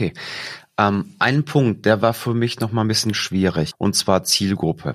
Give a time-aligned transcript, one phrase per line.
[0.00, 0.14] Okay.
[0.78, 4.94] Ähm, ein Punkt, der war für mich noch mal ein bisschen schwierig, und zwar Zielgruppe.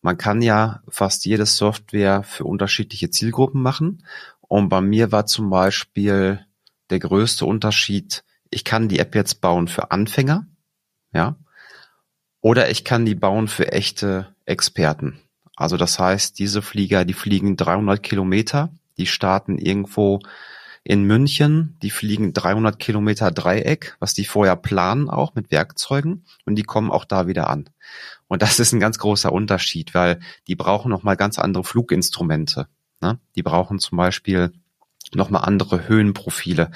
[0.00, 4.04] Man kann ja fast jede Software für unterschiedliche Zielgruppen machen.
[4.40, 6.46] Und bei mir war zum Beispiel
[6.88, 10.46] der größte Unterschied, ich kann die App jetzt bauen für Anfänger,
[11.12, 11.34] ja,
[12.40, 15.18] oder ich kann die bauen für echte Experten.
[15.56, 20.20] Also das heißt, diese Flieger, die fliegen 300 Kilometer, die starten irgendwo
[20.88, 26.54] in München, die fliegen 300 Kilometer Dreieck, was die vorher planen auch mit Werkzeugen und
[26.54, 27.68] die kommen auch da wieder an.
[28.26, 32.68] Und das ist ein ganz großer Unterschied, weil die brauchen nochmal ganz andere Fluginstrumente.
[33.02, 33.18] Ne?
[33.36, 34.50] Die brauchen zum Beispiel
[35.14, 36.70] nochmal andere Höhenprofile.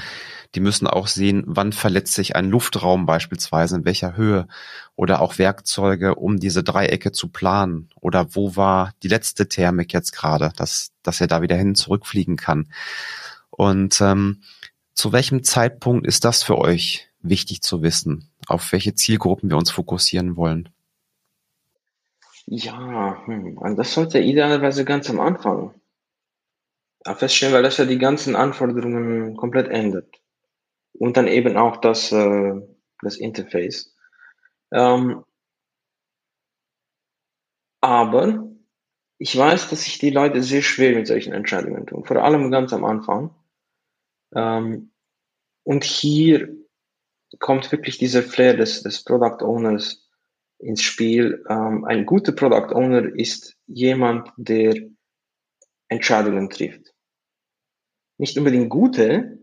[0.54, 4.46] Die müssen auch sehen, wann verletzt sich ein Luftraum beispielsweise, in welcher Höhe
[4.94, 10.12] oder auch Werkzeuge, um diese Dreiecke zu planen oder wo war die letzte Thermik jetzt
[10.12, 12.68] gerade, dass, dass er da wieder hin zurückfliegen kann.
[13.52, 14.42] Und ähm,
[14.94, 19.70] zu welchem Zeitpunkt ist das für euch wichtig zu wissen, auf welche Zielgruppen wir uns
[19.70, 20.68] fokussieren wollen?
[22.46, 25.74] Ja, hm, das sollte idealerweise ganz am Anfang
[27.04, 30.20] feststellen, weil das ja die ganzen Anforderungen komplett ändert.
[30.92, 32.54] Und dann eben auch das, äh,
[33.02, 33.94] das Interface.
[34.72, 35.24] Ähm,
[37.80, 38.48] aber
[39.18, 42.72] ich weiß, dass sich die Leute sehr schwer mit solchen Entscheidungen tun, vor allem ganz
[42.72, 43.34] am Anfang.
[44.34, 44.92] Ähm,
[45.64, 46.54] und hier
[47.38, 50.08] kommt wirklich dieser Flair des, des Product Owners
[50.58, 51.44] ins Spiel.
[51.48, 54.74] Ähm, ein guter Product Owner ist jemand, der
[55.88, 56.94] Entscheidungen trifft.
[58.18, 59.38] Nicht unbedingt gute,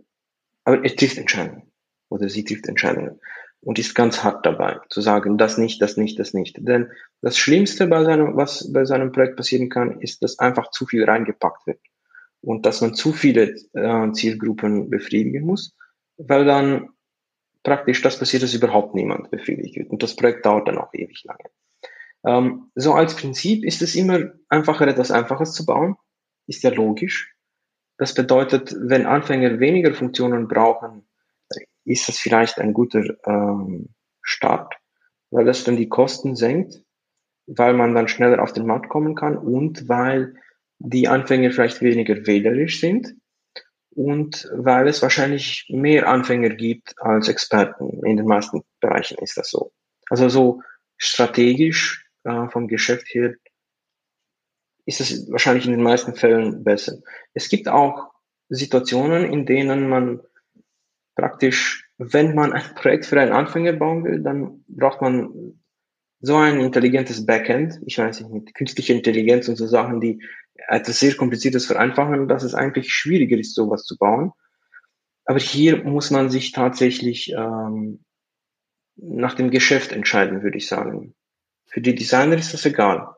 [0.63, 1.71] aber er trifft Entscheidungen.
[2.09, 3.19] Oder sie trifft Entscheidungen.
[3.61, 6.55] Und ist ganz hart dabei, zu sagen, das nicht, das nicht, das nicht.
[6.59, 6.89] Denn
[7.21, 11.03] das Schlimmste bei seinem, was bei seinem Projekt passieren kann, ist, dass einfach zu viel
[11.03, 11.81] reingepackt wird.
[12.41, 15.75] Und dass man zu viele äh, Zielgruppen befriedigen muss,
[16.17, 16.89] weil dann
[17.63, 19.89] praktisch das passiert, dass überhaupt niemand befriedigt wird.
[19.89, 21.43] Und das Projekt dauert dann auch ewig lange.
[22.25, 25.95] Ähm, so als Prinzip ist es immer einfacher, etwas Einfaches zu bauen.
[26.47, 27.33] Ist ja logisch.
[27.97, 31.07] Das bedeutet, wenn Anfänger weniger Funktionen brauchen,
[31.85, 33.89] ist das vielleicht ein guter ähm,
[34.21, 34.73] Start,
[35.31, 36.81] weil das dann die Kosten senkt,
[37.47, 40.35] weil man dann schneller auf den Markt kommen kann und weil
[40.79, 43.13] die Anfänger vielleicht weniger wählerisch sind
[43.91, 48.03] und weil es wahrscheinlich mehr Anfänger gibt als Experten.
[48.05, 49.71] In den meisten Bereichen ist das so.
[50.09, 50.61] Also so
[50.97, 53.35] strategisch äh, vom Geschäft her
[54.85, 56.97] ist es wahrscheinlich in den meisten Fällen besser.
[57.33, 58.11] Es gibt auch
[58.49, 60.21] Situationen, in denen man
[61.15, 65.59] praktisch, wenn man ein Projekt für einen Anfänger bauen will, dann braucht man
[66.21, 70.21] so ein intelligentes Backend, ich weiß nicht, mit künstlicher Intelligenz und so Sachen, die
[70.67, 74.31] etwas sehr Kompliziertes vereinfachen, dass es eigentlich schwieriger ist, sowas zu bauen.
[75.25, 78.03] Aber hier muss man sich tatsächlich ähm,
[78.95, 81.13] nach dem Geschäft entscheiden, würde ich sagen.
[81.67, 83.15] Für die Designer ist das egal.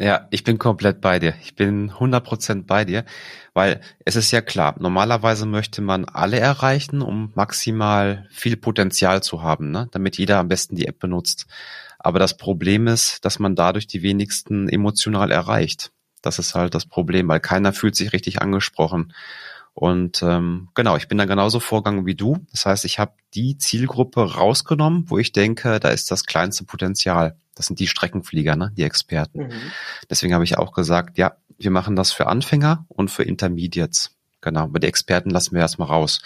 [0.00, 1.34] Ja, ich bin komplett bei dir.
[1.42, 3.04] Ich bin 100% bei dir,
[3.52, 9.42] weil es ist ja klar, normalerweise möchte man alle erreichen, um maximal viel Potenzial zu
[9.42, 9.88] haben, ne?
[9.92, 11.46] damit jeder am besten die App benutzt.
[12.00, 15.92] Aber das Problem ist, dass man dadurch die wenigsten emotional erreicht.
[16.24, 19.12] Das ist halt das Problem, weil keiner fühlt sich richtig angesprochen.
[19.74, 22.38] Und ähm, genau, ich bin da genauso vorgegangen wie du.
[22.52, 27.36] Das heißt, ich habe die Zielgruppe rausgenommen, wo ich denke, da ist das kleinste Potenzial.
[27.56, 28.72] Das sind die Streckenflieger, ne?
[28.76, 29.48] die Experten.
[29.48, 29.52] Mhm.
[30.08, 34.12] Deswegen habe ich auch gesagt, ja, wir machen das für Anfänger und für Intermediates.
[34.40, 36.22] Genau, aber die Experten lassen wir erstmal raus.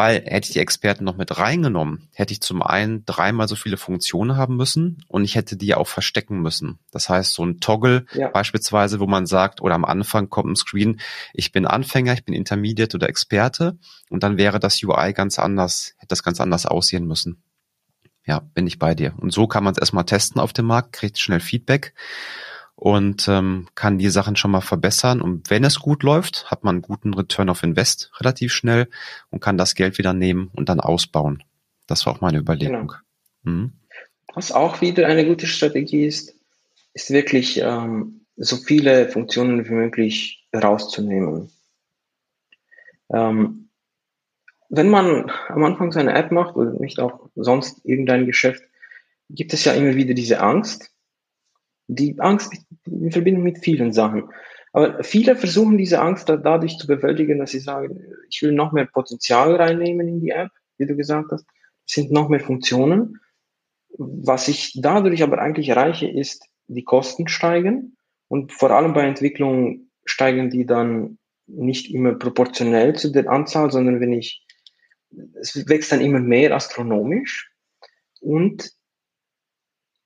[0.00, 3.76] Weil hätte ich die Experten noch mit reingenommen, hätte ich zum einen dreimal so viele
[3.76, 6.78] Funktionen haben müssen und ich hätte die auch verstecken müssen.
[6.90, 8.30] Das heißt, so ein Toggle ja.
[8.30, 11.02] beispielsweise, wo man sagt, oder am Anfang kommt ein Screen,
[11.34, 13.76] ich bin Anfänger, ich bin Intermediate oder Experte
[14.08, 17.42] und dann wäre das UI ganz anders, hätte das ganz anders aussehen müssen.
[18.24, 19.12] Ja, bin ich bei dir.
[19.18, 21.92] Und so kann man es erstmal testen auf dem Markt, kriegt schnell Feedback
[22.80, 25.20] und ähm, kann die Sachen schon mal verbessern.
[25.20, 28.88] Und wenn es gut läuft, hat man einen guten Return of Invest relativ schnell
[29.28, 31.42] und kann das Geld wieder nehmen und dann ausbauen.
[31.86, 32.94] Das war auch meine Überlegung.
[33.44, 33.58] Genau.
[33.58, 33.72] Mhm.
[34.34, 36.34] Was auch wieder eine gute Strategie ist,
[36.94, 41.50] ist wirklich ähm, so viele Funktionen wie möglich rauszunehmen.
[43.12, 43.68] Ähm,
[44.70, 48.62] wenn man am Anfang seine App macht oder nicht auch sonst irgendein Geschäft,
[49.28, 50.90] gibt es ja immer wieder diese Angst,
[51.94, 52.52] die Angst
[52.86, 54.24] in Verbindung mit vielen Sachen.
[54.72, 58.86] Aber viele versuchen diese Angst dadurch zu bewältigen, dass sie sagen, ich will noch mehr
[58.86, 61.44] Potenzial reinnehmen in die App, wie du gesagt hast.
[61.86, 63.18] Es sind noch mehr Funktionen.
[63.98, 67.96] Was ich dadurch aber eigentlich erreiche, ist, die Kosten steigen
[68.28, 74.00] und vor allem bei Entwicklung steigen die dann nicht immer proportionell zu der Anzahl, sondern
[74.00, 74.46] wenn ich
[75.40, 77.52] es wächst dann immer mehr astronomisch
[78.20, 78.70] und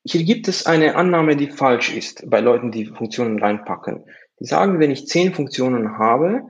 [0.05, 4.05] hier gibt es eine Annahme, die falsch ist bei Leuten, die Funktionen reinpacken.
[4.39, 6.43] Die sagen, wenn ich zehn Funktionen habe,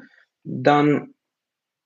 [0.43, 1.15] dann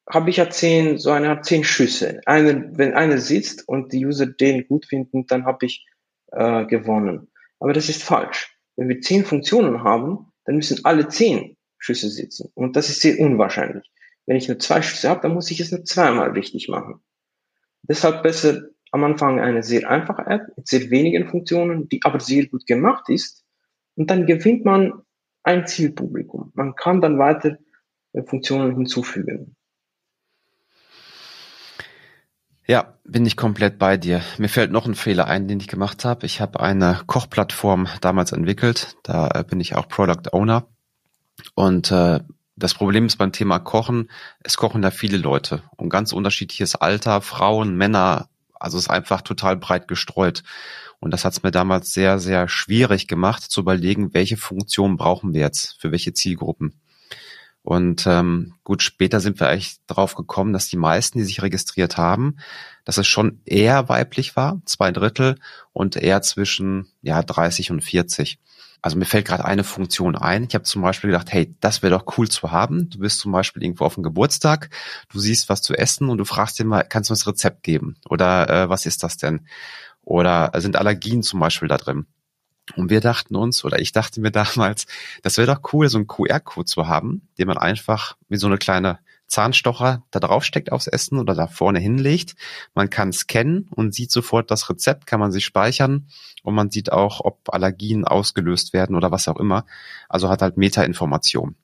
[0.08, 2.20] habe ich ja zehn, so eine Art zehn Schüsse.
[2.24, 5.86] Eine, wenn eine sitzt und die User den gut finden, dann habe ich
[6.32, 7.28] äh, gewonnen.
[7.60, 8.56] Aber das ist falsch.
[8.76, 12.50] Wenn wir zehn Funktionen haben, dann müssen alle zehn Schüsse sitzen.
[12.54, 13.90] Und das ist sehr unwahrscheinlich.
[14.24, 17.00] Wenn ich nur zwei Schüsse habe, dann muss ich es nur zweimal richtig machen.
[17.82, 22.46] Deshalb besser am Anfang eine sehr einfache App mit sehr wenigen Funktionen, die aber sehr
[22.46, 23.44] gut gemacht ist.
[23.94, 25.02] Und dann gewinnt man
[25.42, 26.52] ein Zielpublikum.
[26.54, 27.58] Man kann dann weiter
[28.12, 29.56] äh, Funktionen hinzufügen.
[32.66, 34.20] Ja, bin ich komplett bei dir.
[34.36, 36.26] Mir fällt noch ein Fehler ein, den ich gemacht habe.
[36.26, 38.98] Ich habe eine Kochplattform damals entwickelt.
[39.02, 40.66] Da äh, bin ich auch Product Owner.
[41.54, 42.20] Und äh,
[42.56, 47.20] das Problem ist beim Thema Kochen, es kochen da viele Leute und ganz unterschiedliches Alter,
[47.20, 48.28] Frauen, Männer,
[48.60, 50.42] also ist einfach total breit gestreut.
[51.00, 55.34] Und das hat es mir damals sehr, sehr schwierig gemacht, zu überlegen, welche Funktion brauchen
[55.34, 56.80] wir jetzt für welche Zielgruppen.
[57.62, 61.98] Und ähm, gut, später sind wir eigentlich drauf gekommen, dass die meisten, die sich registriert
[61.98, 62.38] haben,
[62.84, 65.38] dass es schon eher weiblich war, zwei Drittel,
[65.72, 68.38] und eher zwischen ja 30 und 40.
[68.80, 70.44] Also mir fällt gerade eine Funktion ein.
[70.44, 72.88] Ich habe zum Beispiel gedacht, hey, das wäre doch cool zu haben.
[72.90, 74.70] Du bist zum Beispiel irgendwo auf dem Geburtstag,
[75.08, 77.96] du siehst was zu essen und du fragst dir mal, kannst du uns Rezept geben?
[78.08, 79.46] Oder äh, was ist das denn?
[80.02, 82.06] Oder sind Allergien zum Beispiel da drin?
[82.76, 84.86] Und wir dachten uns, oder ich dachte mir damals,
[85.22, 88.58] das wäre doch cool, so einen QR-Code zu haben, den man einfach wie so eine
[88.58, 88.98] kleine
[89.28, 92.34] Zahnstocher da draufsteckt aufs Essen oder da vorne hinlegt.
[92.74, 96.08] Man kann scannen und sieht sofort das Rezept, kann man sich speichern
[96.42, 99.66] und man sieht auch, ob Allergien ausgelöst werden oder was auch immer.
[100.08, 101.56] Also hat halt Meta-Information.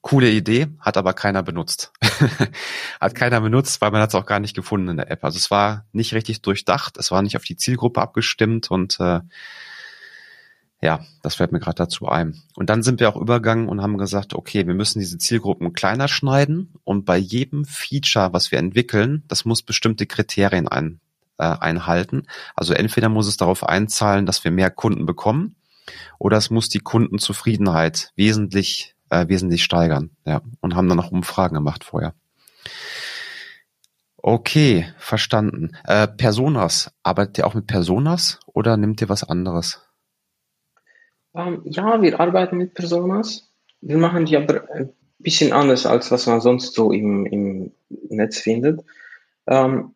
[0.00, 1.92] Coole Idee, hat aber keiner benutzt.
[3.00, 5.24] hat keiner benutzt, weil man hat es auch gar nicht gefunden in der App.
[5.24, 9.20] Also es war nicht richtig durchdacht, es war nicht auf die Zielgruppe abgestimmt und äh,
[10.82, 12.42] ja, das fällt mir gerade dazu ein.
[12.56, 16.08] Und dann sind wir auch übergegangen und haben gesagt, okay, wir müssen diese Zielgruppen kleiner
[16.08, 21.00] schneiden und bei jedem Feature, was wir entwickeln, das muss bestimmte Kriterien ein,
[21.38, 22.24] äh, einhalten.
[22.56, 25.54] Also entweder muss es darauf einzahlen, dass wir mehr Kunden bekommen,
[26.18, 30.10] oder es muss die Kundenzufriedenheit wesentlich, äh, wesentlich steigern.
[30.24, 32.14] Ja, und haben dann noch Umfragen gemacht vorher.
[34.16, 35.76] Okay, verstanden.
[35.84, 39.81] Äh, Personas, arbeitet ihr auch mit Personas oder nimmt ihr was anderes?
[41.34, 43.50] Ähm, ja, wir arbeiten mit Personas.
[43.80, 48.38] Wir machen die aber ein bisschen anders, als was man sonst so im, im Netz
[48.38, 48.80] findet.
[49.46, 49.94] Ähm,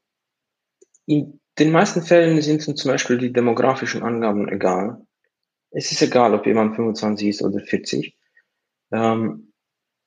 [1.06, 5.06] in den meisten Fällen sind zum Beispiel die demografischen Angaben egal.
[5.70, 8.16] Es ist egal, ob jemand 25 ist oder 40.
[8.92, 9.52] Ähm,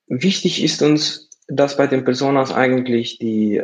[0.06, 3.60] wichtig ist uns, dass bei den Personas eigentlich die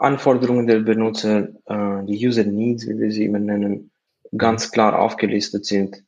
[0.00, 3.89] Anforderungen der Benutzer, äh, die User Needs, wie wir sie immer nennen,
[4.36, 6.02] ganz klar aufgelistet sind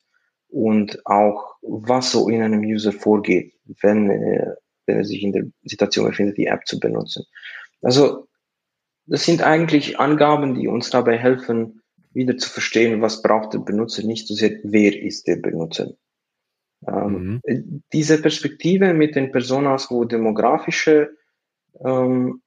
[0.48, 4.54] und auch was so in einem User vorgeht, wenn, äh,
[4.86, 7.24] wenn er sich in der Situation befindet, die App zu benutzen.
[7.80, 8.28] Also
[9.06, 14.04] das sind eigentlich Angaben, die uns dabei helfen, wieder zu verstehen, was braucht der Benutzer,
[14.04, 15.92] nicht so sehr, wer ist der Benutzer.
[16.86, 17.82] Ähm, mhm.
[17.92, 21.16] Diese Perspektive mit den Personas, wo demografische
[21.84, 22.42] ähm,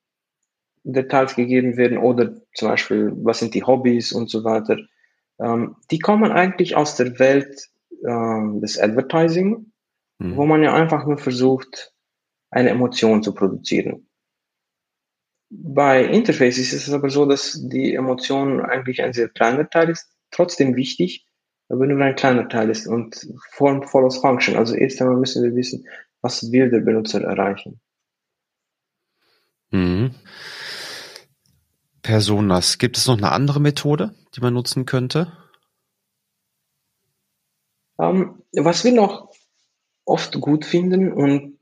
[0.83, 4.77] Details gegeben werden oder zum Beispiel, was sind die Hobbys und so weiter,
[5.39, 7.69] ähm, die kommen eigentlich aus der Welt
[8.07, 9.71] ähm, des Advertising,
[10.19, 10.35] mhm.
[10.35, 11.93] wo man ja einfach nur versucht,
[12.49, 14.07] eine Emotion zu produzieren.
[15.49, 20.09] Bei Interfaces ist es aber so, dass die Emotion eigentlich ein sehr kleiner Teil ist,
[20.31, 21.27] trotzdem wichtig,
[21.69, 24.55] aber nur ein kleiner Teil ist und Form follows Function.
[24.55, 25.85] Also erst einmal müssen wir wissen,
[26.21, 27.79] was will der Benutzer erreichen.
[29.71, 30.15] Mhm.
[32.05, 32.77] Personas.
[32.77, 35.31] Gibt es noch eine andere Methode, die man nutzen könnte?
[37.99, 39.31] Ähm, was wir noch
[40.05, 41.57] oft gut finden und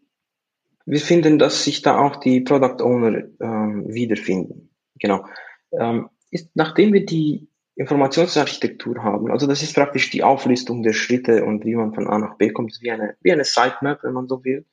[0.85, 4.69] wir finden, dass sich da auch die Product Owner ähm, wiederfinden.
[4.99, 5.25] Genau.
[5.71, 11.45] Ähm, ist, nachdem wir die Informationsarchitektur haben, also das ist praktisch die Auflistung der Schritte
[11.45, 14.27] und wie man von A nach B kommt, wie eine, wie eine Sitemap, wenn man
[14.27, 14.65] so will,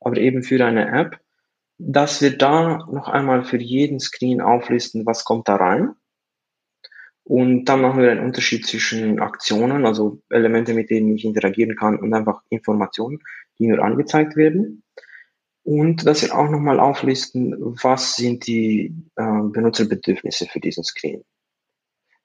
[0.00, 1.20] aber eben für eine App
[1.84, 5.94] dass wir da noch einmal für jeden Screen auflisten, was kommt da rein.
[7.24, 11.98] Und dann machen wir einen Unterschied zwischen Aktionen, also Elemente, mit denen ich interagieren kann
[11.98, 13.20] und einfach Informationen,
[13.58, 14.82] die nur angezeigt werden.
[15.64, 21.24] Und dass wir auch nochmal auflisten, was sind die äh, Benutzerbedürfnisse für diesen Screen.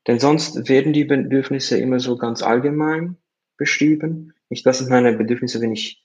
[0.08, 3.18] Denn sonst werden die Bedürfnisse immer so ganz allgemein
[3.58, 4.34] beschrieben.
[4.50, 6.04] Nicht, das sind meine Bedürfnisse, wenn ich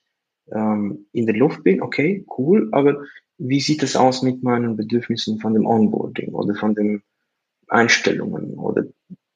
[0.51, 3.05] ähm, in der Luft bin, okay, cool, aber
[3.45, 7.03] wie sieht es aus mit meinen Bedürfnissen von dem Onboarding oder von den
[7.69, 8.85] Einstellungen oder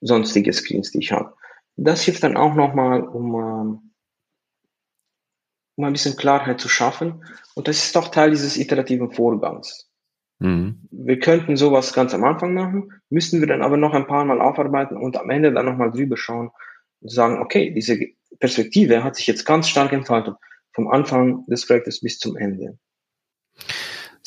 [0.00, 1.34] sonstige Screens, die ich habe.
[1.76, 3.90] Das hilft dann auch nochmal, um, ähm,
[5.76, 7.24] um ein bisschen Klarheit zu schaffen.
[7.54, 9.90] Und das ist doch Teil dieses iterativen Vorgangs.
[10.38, 10.86] Mhm.
[10.90, 14.40] Wir könnten sowas ganz am Anfang machen, müssten wir dann aber noch ein paar Mal
[14.40, 16.50] aufarbeiten und am Ende dann nochmal drüber schauen
[17.00, 17.98] und sagen, okay, diese
[18.38, 20.36] Perspektive hat sich jetzt ganz stark entfaltet,
[20.72, 22.78] vom Anfang des Projektes bis zum Ende.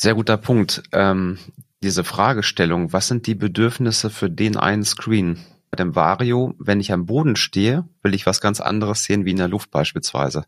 [0.01, 0.82] Sehr guter Punkt.
[0.94, 1.39] Ähm,
[1.84, 5.39] diese Fragestellung, was sind die Bedürfnisse für den einen Screen?
[5.72, 9.32] Bei dem Vario, wenn ich am Boden stehe, will ich was ganz anderes sehen wie
[9.32, 10.46] in der Luft beispielsweise.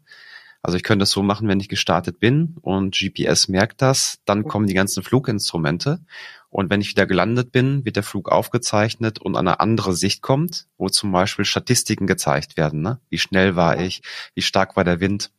[0.61, 4.39] Also ich könnte es so machen, wenn ich gestartet bin und GPS merkt das, dann
[4.39, 4.47] mhm.
[4.47, 5.99] kommen die ganzen Fluginstrumente
[6.49, 10.67] und wenn ich wieder gelandet bin, wird der Flug aufgezeichnet und eine andere Sicht kommt,
[10.77, 12.81] wo zum Beispiel Statistiken gezeigt werden.
[12.81, 13.01] Ne?
[13.09, 14.01] Wie schnell war ich?
[14.33, 15.29] Wie stark war der Wind?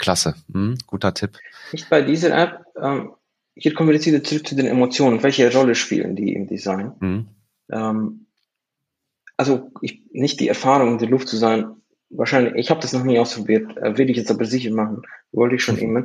[0.00, 1.38] Klasse, hm, guter Tipp.
[1.72, 3.12] Nicht bei dieser App, ähm,
[3.54, 5.22] hier kommen wir jetzt wieder zurück zu den Emotionen.
[5.22, 6.92] Welche Rolle spielen die im Design?
[6.98, 7.28] Mhm.
[7.70, 8.26] Ähm,
[9.36, 11.76] also ich, nicht die Erfahrung in der Luft zu sein,
[12.08, 15.02] wahrscheinlich, ich habe das noch nie ausprobiert, äh, will ich jetzt aber sicher machen,
[15.32, 15.82] wollte ich schon mhm.
[15.82, 16.04] immer.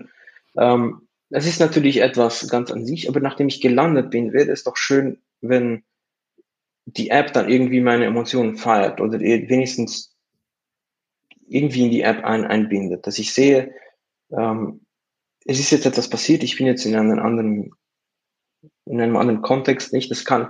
[0.58, 4.64] Ähm, das ist natürlich etwas ganz an sich, aber nachdem ich gelandet bin, wäre es
[4.64, 5.84] doch schön, wenn
[6.86, 10.16] die App dann irgendwie meine Emotionen feiert oder wenigstens
[11.48, 13.74] irgendwie in die App ein, einbindet, dass ich sehe,
[14.32, 14.82] ähm,
[15.46, 17.72] es ist jetzt etwas passiert, ich bin jetzt in einem anderen,
[18.86, 20.50] in einem anderen Kontext nicht, das kann,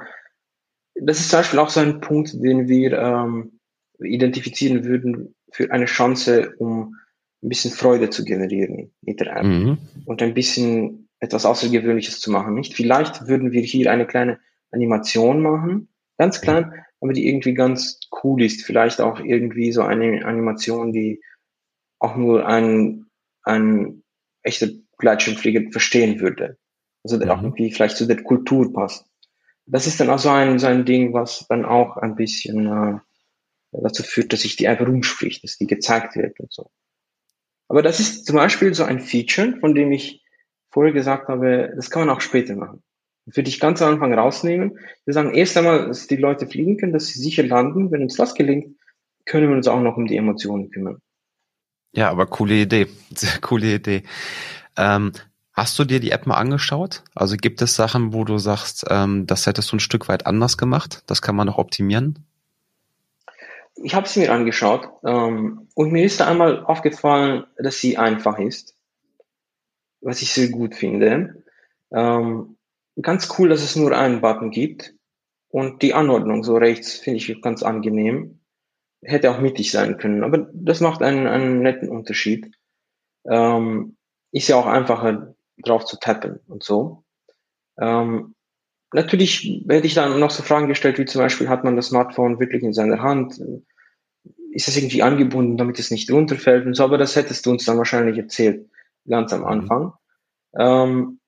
[0.96, 3.60] das ist zum Beispiel auch so ein Punkt, den wir ähm,
[4.00, 6.96] identifizieren würden für eine Chance, um
[7.44, 9.77] ein bisschen Freude zu generieren mit der App mhm.
[10.05, 12.55] und ein bisschen etwas Außergewöhnliches zu machen.
[12.55, 12.74] Nicht?
[12.74, 14.39] Vielleicht würden wir hier eine kleine
[14.72, 18.63] Animation machen, ganz klein, aber die irgendwie ganz cool ist.
[18.63, 21.22] Vielleicht auch irgendwie so eine Animation, die
[22.00, 23.04] auch nur ein,
[23.45, 24.03] ein
[24.43, 26.57] echter Gleitschirmflieger verstehen würde.
[27.03, 27.31] Also der mhm.
[27.31, 29.05] auch irgendwie vielleicht zu der Kultur passt.
[29.65, 32.99] Das ist dann auch so ein, so ein Ding, was dann auch ein bisschen äh,
[33.71, 36.69] dazu führt, dass sich die einfach rumspricht, dass die gezeigt wird und so.
[37.67, 40.23] Aber das ist zum Beispiel so ein Feature, von dem ich
[40.69, 42.83] vorher gesagt habe, das kann man auch später machen.
[43.25, 44.77] Das würde ich ganz am Anfang rausnehmen.
[45.05, 47.91] Wir sagen erst einmal, dass die Leute fliegen können, dass sie sicher landen.
[47.91, 48.77] Wenn uns das gelingt,
[49.25, 51.01] können wir uns auch noch um die Emotionen kümmern.
[51.95, 52.87] Ja, aber coole Idee.
[53.15, 54.03] Sehr coole Idee.
[54.77, 55.13] Ähm,
[55.53, 57.03] hast du dir die App mal angeschaut?
[57.15, 60.57] Also gibt es Sachen, wo du sagst, ähm, das hättest du ein Stück weit anders
[60.57, 61.03] gemacht?
[61.07, 62.25] Das kann man noch optimieren?
[63.75, 68.39] ich habe sie mir angeschaut ähm, und mir ist da einmal aufgefallen, dass sie einfach
[68.39, 68.75] ist,
[70.01, 71.43] was ich sehr gut finde.
[71.91, 72.57] Ähm,
[73.01, 74.93] ganz cool, dass es nur einen Button gibt
[75.49, 78.39] und die Anordnung so rechts finde ich ganz angenehm.
[79.01, 82.51] Hätte auch mittig sein können, aber das macht einen, einen netten Unterschied.
[83.29, 83.97] Ähm,
[84.31, 87.03] ist ja auch einfacher drauf zu tappen und so.
[87.79, 88.35] Ähm,
[88.95, 92.39] Natürlich hätte ich dann noch so Fragen gestellt, wie zum Beispiel, hat man das Smartphone
[92.39, 93.41] wirklich in seiner Hand?
[94.51, 97.65] Ist es irgendwie angebunden, damit es nicht runterfällt und so, aber das hättest du uns
[97.65, 98.69] dann wahrscheinlich erzählt,
[99.05, 99.47] ganz am mhm.
[99.47, 99.83] Anfang.
[100.53, 100.59] Mhm.
[100.59, 101.19] Ähm,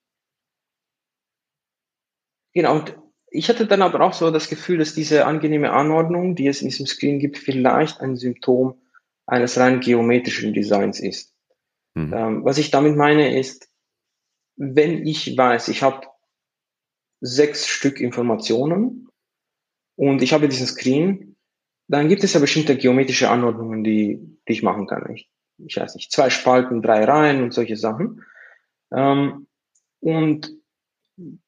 [2.53, 2.97] genau, und
[3.29, 6.69] ich hatte dann aber auch so das Gefühl, dass diese angenehme Anordnung, die es in
[6.69, 8.81] diesem Screen gibt, vielleicht ein Symptom
[9.25, 11.33] eines rein geometrischen Designs ist.
[11.95, 12.13] Mhm.
[12.13, 13.69] Ähm, was ich damit meine ist,
[14.55, 16.07] wenn ich weiß, ich habe
[17.19, 19.09] sechs Stück Informationen
[19.95, 21.35] und ich habe diesen Screen,
[21.87, 25.09] dann gibt es ja bestimmte geometrische Anordnungen, die, die ich machen kann.
[25.13, 28.23] Ich, ich weiß nicht, zwei Spalten, drei Reihen und solche Sachen.
[28.91, 29.47] Ähm,
[29.99, 30.51] und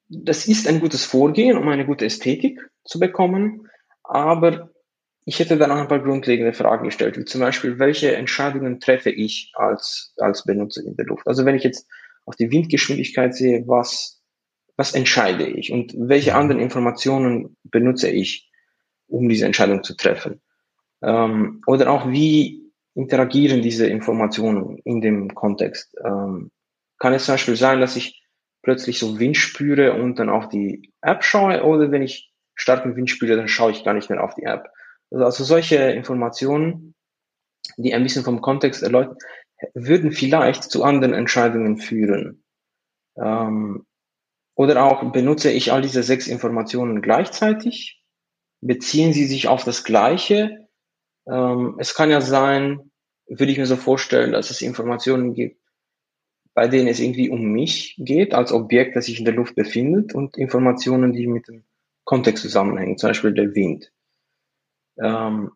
[0.10, 3.68] das ist ein gutes Vorgehen, um eine gute Ästhetik zu bekommen,
[4.04, 4.72] aber
[5.26, 9.12] ich hätte dann auch ein paar grundlegende Fragen gestellt, wie zum Beispiel, welche Entscheidungen treffe
[9.12, 11.28] ich als, als Benutzer in der Luft?
[11.28, 11.88] Also wenn ich jetzt
[12.26, 14.20] auf die Windgeschwindigkeit sehe, was
[14.80, 18.50] was entscheide ich und welche anderen Informationen benutze ich,
[19.08, 20.40] um diese Entscheidung zu treffen.
[21.02, 25.94] Ähm, oder auch wie interagieren diese Informationen in dem Kontext.
[26.02, 26.52] Ähm,
[26.98, 28.19] kann es zum Beispiel sein, dass ich
[28.62, 33.10] plötzlich so Wind spüre und dann auf die App schaue oder wenn ich starken Wind
[33.10, 34.70] spüre, dann schaue ich gar nicht mehr auf die App.
[35.12, 36.96] Also, also solche Informationen,
[37.78, 39.18] die ein bisschen vom Kontext erläutern,
[39.74, 42.44] würden vielleicht zu anderen Entscheidungen führen.
[43.18, 43.86] Ähm,
[44.56, 48.02] oder auch benutze ich all diese sechs Informationen gleichzeitig?
[48.62, 50.68] Beziehen sie sich auf das Gleiche?
[51.28, 52.92] Ähm, es kann ja sein,
[53.28, 55.62] würde ich mir so vorstellen, dass es Informationen gibt,
[56.54, 60.14] bei denen es irgendwie um mich geht, als Objekt, das sich in der Luft befindet,
[60.14, 61.64] und Informationen, die mit dem
[62.04, 63.92] Kontext zusammenhängen, zum Beispiel der Wind.
[64.98, 65.52] Ähm,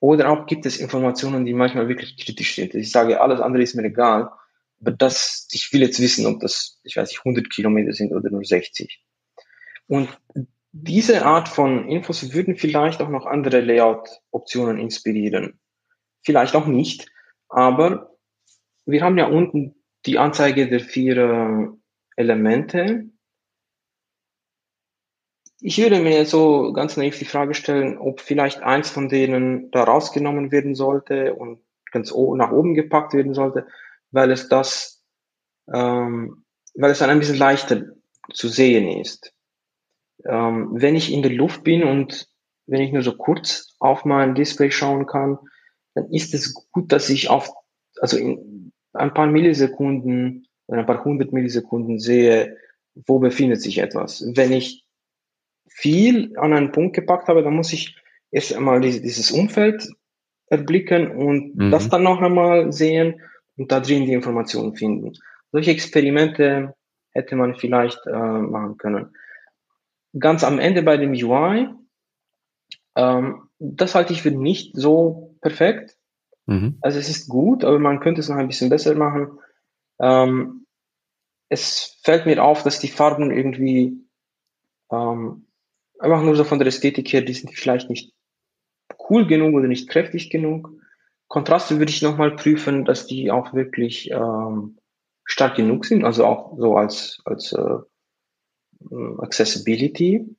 [0.00, 2.74] oder auch gibt es Informationen, die manchmal wirklich kritisch sind.
[2.74, 4.30] Ich sage, alles andere ist mir egal.
[4.80, 8.30] Aber das, ich will jetzt wissen, ob das, ich weiß nicht, 100 Kilometer sind oder
[8.30, 9.02] nur 60.
[9.86, 10.08] Und
[10.72, 15.58] diese Art von Infos würden vielleicht auch noch andere Layout-Optionen inspirieren.
[16.22, 17.10] Vielleicht auch nicht,
[17.48, 18.16] aber
[18.84, 19.74] wir haben ja unten
[20.06, 21.68] die Anzeige der vier äh,
[22.16, 23.06] Elemente.
[25.60, 29.84] Ich würde mir so ganz naiv die Frage stellen, ob vielleicht eins von denen da
[29.84, 33.66] rausgenommen werden sollte und ganz nach oben gepackt werden sollte,
[34.10, 35.02] weil es das,
[35.72, 36.44] ähm,
[36.74, 37.84] weil es dann ein bisschen leichter
[38.32, 39.32] zu sehen ist.
[40.26, 42.28] Ähm, wenn ich in der Luft bin und
[42.66, 45.38] wenn ich nur so kurz auf mein Display schauen kann,
[45.94, 47.50] dann ist es gut, dass ich auf,
[48.00, 48.53] also in
[48.94, 52.56] ein paar Millisekunden oder ein paar hundert Millisekunden sehe,
[53.06, 54.24] wo befindet sich etwas.
[54.34, 54.84] Wenn ich
[55.68, 57.96] viel an einen Punkt gepackt habe, dann muss ich
[58.30, 59.88] erst einmal dieses Umfeld
[60.46, 61.70] erblicken und mhm.
[61.70, 63.20] das dann noch einmal sehen
[63.56, 65.12] und da drin die Informationen finden.
[65.52, 66.74] Solche Experimente
[67.10, 69.14] hätte man vielleicht äh, machen können.
[70.18, 71.68] Ganz am Ende bei dem UI,
[72.96, 75.96] ähm, das halte ich für nicht so perfekt.
[76.46, 76.78] Mhm.
[76.80, 79.38] Also es ist gut, aber man könnte es noch ein bisschen besser machen.
[80.00, 80.66] Ähm,
[81.48, 84.04] es fällt mir auf, dass die Farben irgendwie
[84.90, 85.46] ähm,
[85.98, 88.12] einfach nur so von der Ästhetik her, die sind vielleicht nicht
[89.08, 90.70] cool genug oder nicht kräftig genug.
[91.28, 94.78] Kontraste würde ich nochmal prüfen, dass die auch wirklich ähm,
[95.24, 97.78] stark genug sind, also auch so als, als äh,
[99.18, 100.36] Accessibility.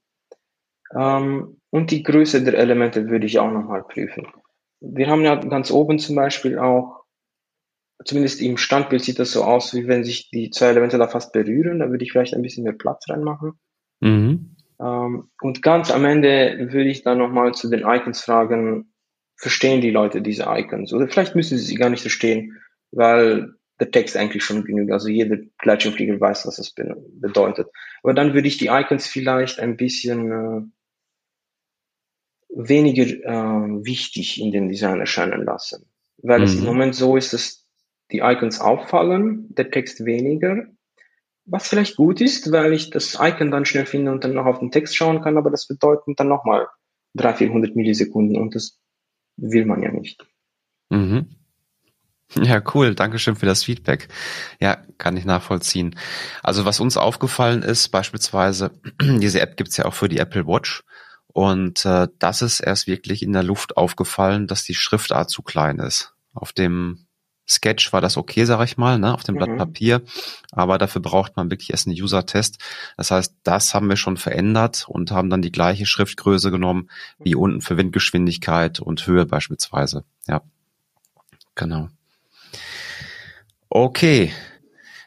[0.96, 4.28] Ähm, und die Größe der Elemente würde ich auch nochmal prüfen.
[4.80, 7.04] Wir haben ja ganz oben zum Beispiel auch,
[8.04, 11.32] zumindest im Standbild sieht das so aus, wie wenn sich die zwei Elemente da fast
[11.32, 11.80] berühren.
[11.80, 13.54] Da würde ich vielleicht ein bisschen mehr Platz reinmachen.
[14.02, 14.56] Mhm.
[14.80, 18.92] Ähm, und ganz am Ende würde ich dann nochmal zu den Icons fragen,
[19.38, 20.94] verstehen die Leute diese Icons?
[20.94, 22.58] Oder vielleicht müssen sie sie gar nicht verstehen,
[22.92, 24.92] weil der Text eigentlich schon genügt.
[24.92, 27.68] Also jeder Gleitschirmflieger weiß, was das bedeutet.
[28.04, 30.62] Aber dann würde ich die Icons vielleicht ein bisschen äh,
[32.56, 35.86] weniger äh, wichtig in dem Design erscheinen lassen.
[36.18, 36.46] Weil mhm.
[36.46, 36.66] es im mhm.
[36.68, 37.66] Moment so ist, dass
[38.12, 40.66] die Icons auffallen, der Text weniger.
[41.46, 44.60] Was vielleicht gut ist, weil ich das Icon dann schnell finde und dann noch auf
[44.60, 46.68] den Text schauen kann, aber das bedeutet dann nochmal
[47.16, 48.80] 300, 400 Millisekunden und das
[49.38, 50.26] will man ja nicht.
[50.90, 51.28] Mhm.
[52.42, 52.96] Ja, cool.
[52.96, 54.08] Dankeschön für das Feedback.
[54.60, 55.96] Ja, kann ich nachvollziehen.
[56.42, 60.84] Also was uns aufgefallen ist, beispielsweise, diese App gibt's ja auch für die Apple Watch.
[61.36, 65.80] Und äh, das ist erst wirklich in der Luft aufgefallen, dass die Schriftart zu klein
[65.80, 66.14] ist.
[66.34, 67.08] Auf dem
[67.46, 69.40] Sketch war das okay, sag ich mal, ne, auf dem mhm.
[69.40, 70.02] Blatt Papier.
[70.54, 72.60] Aber dafür braucht man wirklich erst einen User-Test.
[72.96, 77.36] Das heißt, das haben wir schon verändert und haben dann die gleiche Schriftgröße genommen wie
[77.36, 80.06] unten für Windgeschwindigkeit und Höhe beispielsweise.
[80.28, 80.42] Ja,
[81.54, 81.90] genau.
[83.68, 84.32] Okay.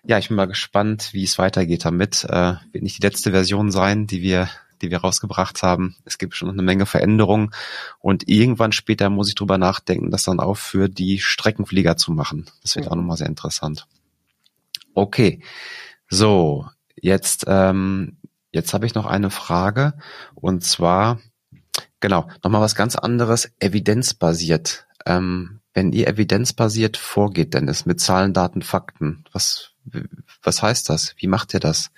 [0.04, 2.24] Ja, ich bin mal gespannt, wie es weitergeht damit.
[2.24, 5.96] Äh, wird nicht die letzte Version sein, die wir die wir rausgebracht haben.
[6.04, 7.50] Es gibt schon eine Menge Veränderungen
[7.98, 12.46] und irgendwann später muss ich drüber nachdenken, das dann auch für die Streckenflieger zu machen.
[12.62, 12.92] Das wird mhm.
[12.92, 13.86] auch nochmal sehr interessant.
[14.94, 15.42] Okay,
[16.08, 18.16] so jetzt ähm,
[18.50, 19.94] jetzt habe ich noch eine Frage
[20.34, 21.20] und zwar
[22.00, 24.86] genau nochmal was ganz anderes, evidenzbasiert.
[25.06, 29.74] Ähm, wenn ihr evidenzbasiert vorgeht, Dennis, mit Zahlen, Daten, Fakten, was
[30.42, 31.14] was heißt das?
[31.18, 31.90] Wie macht ihr das?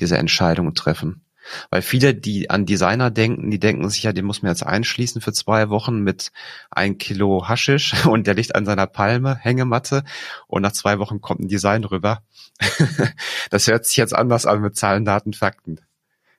[0.00, 1.22] Diese Entscheidungen treffen?
[1.70, 5.20] Weil viele, die an Designer denken, die denken sich ja, den muss man jetzt einschließen
[5.20, 6.32] für zwei Wochen mit
[6.70, 10.04] ein Kilo Haschisch und der liegt an seiner Palme, Hängematte
[10.46, 12.22] und nach zwei Wochen kommt ein Design rüber.
[13.50, 15.80] das hört sich jetzt anders an mit Zahlen, Daten, Fakten.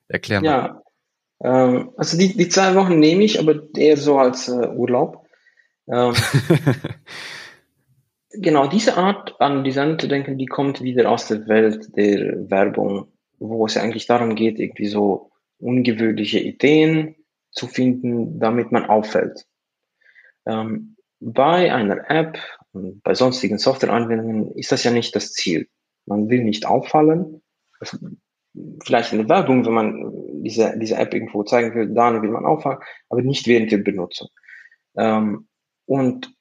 [0.08, 0.46] Erklär mal.
[0.46, 0.82] Ja,
[1.42, 5.26] ähm, also die, die zwei Wochen nehme ich, aber eher so als äh, Urlaub.
[5.88, 6.14] Ähm,
[8.32, 13.08] genau, diese Art an Design zu denken, die kommt wieder aus der Welt der Werbung
[13.40, 17.16] wo es eigentlich darum geht, irgendwie so ungewöhnliche Ideen
[17.52, 19.46] zu finden, damit man auffällt.
[20.46, 22.40] Ähm, bei einer App
[22.72, 25.68] und bei sonstigen Softwareanwendungen ist das ja nicht das Ziel.
[26.06, 27.42] Man will nicht auffallen.
[28.84, 32.46] Vielleicht in der Werbung, wenn man diese, diese App irgendwo zeigen will, dann will man
[32.46, 34.30] auffallen, aber nicht während der Benutzung.
[34.98, 35.48] Ähm,
[35.86, 36.34] und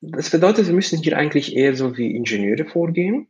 [0.00, 3.28] das bedeutet, wir müssen hier eigentlich eher so wie Ingenieure vorgehen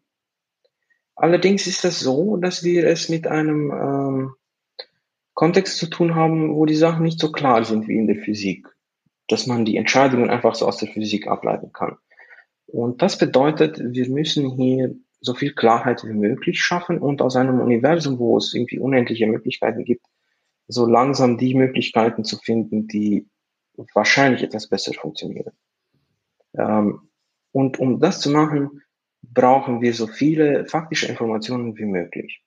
[1.18, 4.34] Allerdings ist das so, dass wir es mit einem ähm,
[5.34, 8.68] Kontext zu tun haben, wo die Sachen nicht so klar sind wie in der Physik.
[9.26, 11.96] Dass man die Entscheidungen einfach so aus der Physik ableiten kann.
[12.66, 17.60] Und das bedeutet, wir müssen hier so viel Klarheit wie möglich schaffen und aus einem
[17.60, 20.06] Universum, wo es irgendwie unendliche Möglichkeiten gibt,
[20.68, 23.26] so langsam die Möglichkeiten zu finden, die
[23.92, 25.52] wahrscheinlich etwas besser funktionieren.
[26.56, 27.08] Ähm,
[27.50, 28.82] und um das zu machen,
[29.32, 32.42] brauchen wir so viele faktische Informationen wie möglich.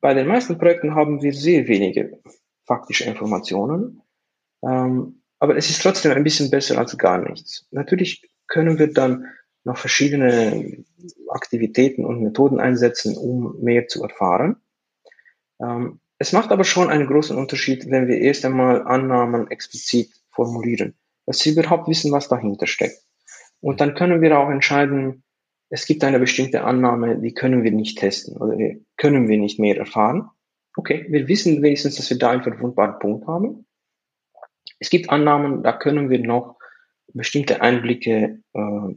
[0.00, 2.20] Bei den meisten Projekten haben wir sehr wenige
[2.64, 4.02] faktische Informationen,
[4.62, 7.66] ähm, aber es ist trotzdem ein bisschen besser als gar nichts.
[7.70, 9.26] Natürlich können wir dann
[9.64, 10.84] noch verschiedene
[11.28, 14.56] Aktivitäten und Methoden einsetzen, um mehr zu erfahren.
[15.60, 20.94] Ähm, es macht aber schon einen großen Unterschied, wenn wir erst einmal Annahmen explizit formulieren,
[21.26, 23.02] dass sie überhaupt wissen, was dahinter steckt.
[23.60, 25.24] Und dann können wir auch entscheiden,
[25.68, 28.56] es gibt eine bestimmte Annahme, die können wir nicht testen oder
[28.96, 30.30] können wir nicht mehr erfahren.
[30.76, 33.66] Okay, wir wissen wenigstens, dass wir da einen verwundbaren Punkt haben.
[34.78, 36.58] Es gibt Annahmen, da können wir noch
[37.12, 38.94] bestimmte Einblicke äh,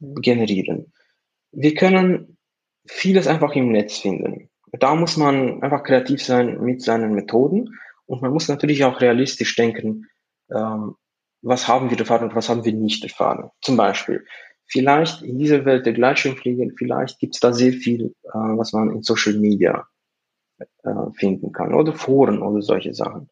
[0.00, 0.92] generieren.
[1.52, 2.38] Wir können
[2.86, 4.50] vieles einfach im Netz finden.
[4.72, 9.54] Da muss man einfach kreativ sein mit seinen Methoden und man muss natürlich auch realistisch
[9.56, 10.06] denken,
[10.50, 10.96] ähm,
[11.42, 13.50] was haben wir erfahren und was haben wir nicht erfahren.
[13.60, 14.24] Zum Beispiel,
[14.66, 18.90] vielleicht in dieser Welt der Gleitschirmfliegen, vielleicht gibt es da sehr viel, äh, was man
[18.90, 19.86] in Social Media
[20.58, 23.28] äh, finden kann oder Foren oder solche Sachen.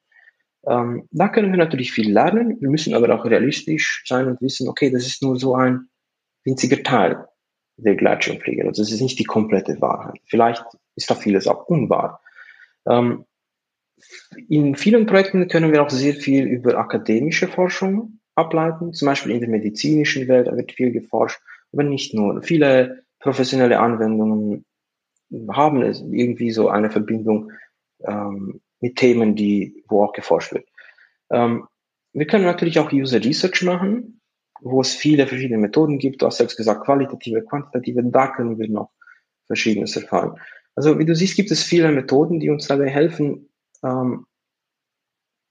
[0.67, 2.61] Ähm, da können wir natürlich viel lernen.
[2.61, 5.89] Wir müssen aber auch realistisch sein und wissen, okay, das ist nur so ein
[6.45, 7.27] winziger Teil
[7.77, 8.67] der Gleitschirmflieger.
[8.67, 10.21] Also es ist nicht die komplette Wahrheit.
[10.27, 10.65] Vielleicht
[10.95, 12.21] ist da vieles auch unwahr.
[12.87, 13.25] Ähm,
[14.49, 18.93] in vielen Projekten können wir auch sehr viel über akademische Forschung ableiten.
[18.93, 21.41] Zum Beispiel in der medizinischen Welt wird viel geforscht,
[21.73, 22.43] aber nicht nur.
[22.43, 24.65] Viele professionelle Anwendungen
[25.51, 27.53] haben es irgendwie so eine Verbindung
[28.05, 30.69] ähm, mit Themen, die, wo auch geforscht wird.
[31.31, 31.67] Ähm,
[32.13, 34.21] wir können natürlich auch User Research machen,
[34.61, 36.21] wo es viele verschiedene Methoden gibt.
[36.21, 38.91] Du hast selbst gesagt, qualitative, quantitative, da können wir noch
[39.47, 40.39] Verschiedenes erfahren.
[40.75, 43.49] Also wie du siehst, gibt es viele Methoden, die uns dabei helfen,
[43.83, 44.27] ähm,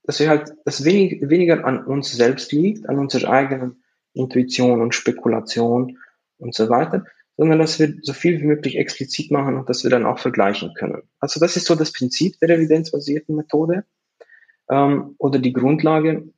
[0.04, 3.82] dass wir halt, dass wenig, weniger an uns selbst liegt, an unserer eigenen
[4.14, 5.98] Intuition und Spekulation
[6.38, 7.04] und so weiter,
[7.36, 10.74] sondern dass wir so viel wie möglich explizit machen und dass wir dann auch vergleichen
[10.74, 11.02] können.
[11.18, 13.84] Also das ist so das Prinzip der evidenzbasierten Methode
[14.70, 16.28] ähm, oder die Grundlage.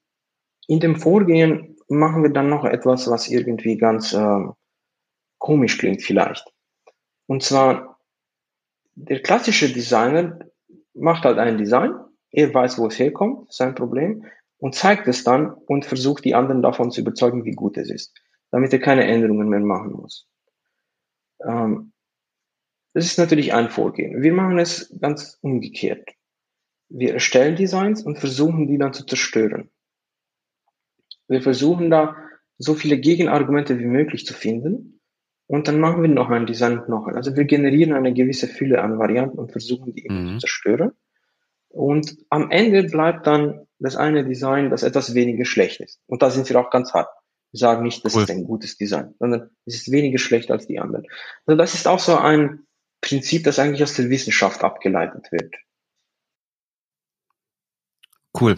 [0.66, 4.54] In dem Vorgehen machen wir dann noch etwas, was irgendwie ganz ähm,
[5.38, 6.46] komisch klingt vielleicht.
[7.26, 7.98] Und zwar
[8.94, 10.38] der klassische Designer
[10.94, 11.94] macht halt ein Design,
[12.34, 14.24] er weiß, wo es herkommt, sein Problem,
[14.58, 18.14] und zeigt es dann und versucht die anderen davon zu überzeugen, wie gut es ist,
[18.50, 20.28] damit er keine Änderungen mehr machen muss.
[21.44, 21.92] Ähm,
[22.94, 24.22] das ist natürlich ein Vorgehen.
[24.22, 26.08] Wir machen es ganz umgekehrt.
[26.88, 29.70] Wir erstellen Designs und versuchen die dann zu zerstören.
[31.26, 32.16] Wir versuchen da
[32.58, 35.00] so viele Gegenargumente wie möglich zu finden
[35.46, 37.06] und dann machen wir noch ein Design noch.
[37.08, 40.34] Also wir generieren eine gewisse Fülle an Varianten und versuchen die mhm.
[40.34, 40.92] zu zerstören.
[41.74, 46.00] Und am Ende bleibt dann das eine Design, das etwas weniger schlecht ist.
[46.06, 47.08] Und da sind wir auch ganz hart.
[47.50, 48.22] Wir sagen nicht, das cool.
[48.22, 51.04] ist ein gutes Design, sondern es ist weniger schlecht als die anderen.
[51.46, 52.66] Also das ist auch so ein
[53.00, 55.52] Prinzip, das eigentlich aus der Wissenschaft abgeleitet wird.
[58.40, 58.56] Cool.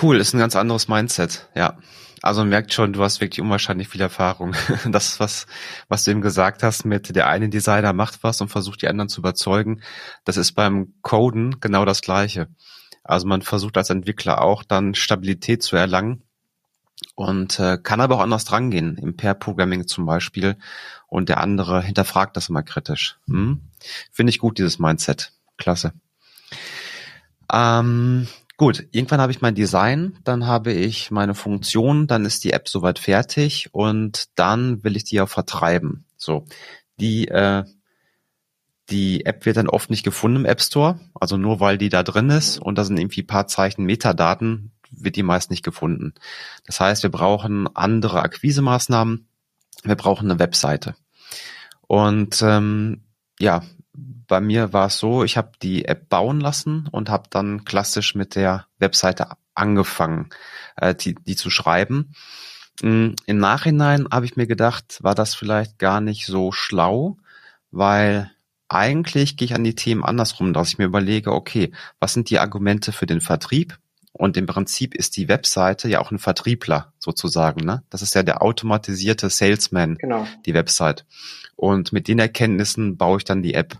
[0.00, 1.76] Cool, ist ein ganz anderes Mindset, ja.
[2.24, 4.56] Also man merkt schon, du hast wirklich unwahrscheinlich viel Erfahrung.
[4.86, 5.46] Das, was,
[5.88, 9.10] was du eben gesagt hast, mit der eine Designer macht was und versucht die anderen
[9.10, 9.82] zu überzeugen,
[10.24, 12.48] das ist beim Coden genau das Gleiche.
[13.02, 16.22] Also man versucht als Entwickler auch dann Stabilität zu erlangen
[17.14, 20.56] und äh, kann aber auch anders drangehen, im Pair-Programming zum Beispiel.
[21.08, 23.18] Und der andere hinterfragt das mal kritisch.
[23.28, 23.60] Hm?
[24.10, 25.32] Finde ich gut, dieses Mindset.
[25.58, 25.92] Klasse.
[27.52, 32.52] Ähm, Gut, irgendwann habe ich mein Design, dann habe ich meine Funktion, dann ist die
[32.52, 36.04] App soweit fertig und dann will ich die auch vertreiben.
[36.16, 36.44] So,
[37.00, 37.64] die äh,
[38.90, 42.02] die App wird dann oft nicht gefunden im App Store, also nur weil die da
[42.02, 46.14] drin ist und da sind irgendwie paar Zeichen Metadaten, wird die meist nicht gefunden.
[46.66, 49.26] Das heißt, wir brauchen andere Akquisemaßnahmen,
[49.82, 50.94] wir brauchen eine Webseite.
[51.86, 53.04] Und ähm,
[53.40, 53.62] ja,
[54.26, 58.14] bei mir war es so, ich habe die App bauen lassen und habe dann klassisch
[58.14, 60.30] mit der Webseite angefangen,
[60.76, 62.12] äh, die, die zu schreiben.
[62.82, 67.18] Mm, Im Nachhinein habe ich mir gedacht, war das vielleicht gar nicht so schlau,
[67.70, 68.30] weil
[68.68, 72.38] eigentlich gehe ich an die Themen andersrum, dass ich mir überlege, okay, was sind die
[72.38, 73.78] Argumente für den Vertrieb?
[74.16, 77.64] Und im Prinzip ist die Webseite ja auch ein Vertriebler sozusagen.
[77.64, 77.82] Ne?
[77.90, 80.26] Das ist ja der automatisierte Salesman, genau.
[80.46, 81.04] die Website.
[81.56, 83.76] Und mit den Erkenntnissen baue ich dann die App.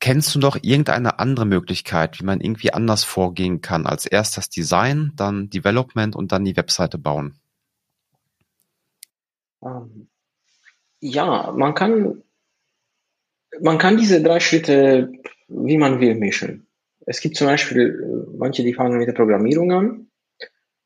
[0.00, 4.48] Kennst du noch irgendeine andere Möglichkeit, wie man irgendwie anders vorgehen kann, als erst das
[4.48, 7.40] Design, dann Development und dann die Webseite bauen?
[9.62, 10.08] Ähm,
[11.00, 12.22] ja, man kann,
[13.60, 15.10] man kann diese drei Schritte,
[15.48, 16.68] wie man will, mischen.
[17.06, 20.10] Es gibt zum Beispiel äh, manche, die fangen mit der Programmierung an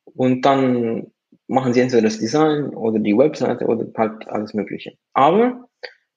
[0.05, 1.11] und dann
[1.49, 4.97] machen sie entweder das Design oder die Webseite oder halt alles Mögliche.
[5.13, 5.69] Aber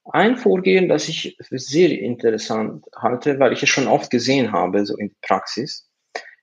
[0.05, 4.85] Ein Vorgehen, das ich für sehr interessant halte, weil ich es schon oft gesehen habe,
[4.85, 5.89] so in Praxis,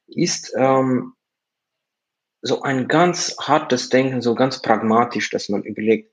[0.08, 1.14] ist ähm,
[2.42, 6.12] so ein ganz hartes Denken, so ganz pragmatisch, dass man überlegt,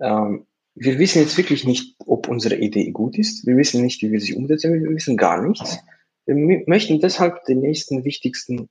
[0.00, 3.46] ähm, wir wissen jetzt wirklich nicht, ob unsere Idee gut ist.
[3.46, 4.72] Wir wissen nicht, wie wir sie umsetzen.
[4.72, 5.78] Wir wissen gar nichts.
[6.24, 8.68] Wir möchten deshalb den nächsten wichtigsten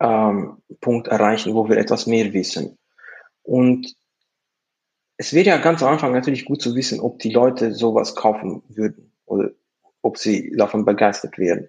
[0.00, 2.78] ähm, Punkt erreichen, wo wir etwas mehr wissen.
[3.42, 3.94] Und
[5.20, 8.62] es wäre ja ganz am Anfang natürlich gut zu wissen, ob die Leute sowas kaufen
[8.70, 9.50] würden oder
[10.00, 11.68] ob sie davon begeistert werden,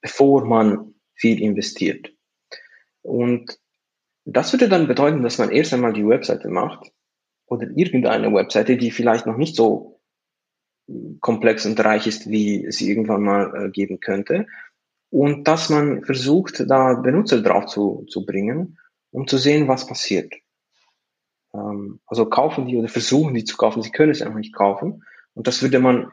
[0.00, 2.10] bevor man viel investiert.
[3.02, 3.58] Und
[4.24, 6.90] das würde dann bedeuten, dass man erst einmal die Webseite macht
[7.44, 10.00] oder irgendeine Webseite, die vielleicht noch nicht so
[11.20, 14.46] komplex und reich ist, wie sie irgendwann mal äh, geben könnte.
[15.10, 18.78] Und dass man versucht, da Benutzer drauf zu, zu bringen,
[19.10, 20.32] um zu sehen, was passiert.
[21.54, 25.04] Ähm, also kaufen die oder versuchen die zu kaufen, sie können es einfach nicht kaufen.
[25.34, 26.10] Und das würde man